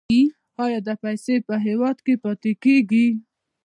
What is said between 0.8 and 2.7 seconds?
دا پیسې په هیواد کې پاتې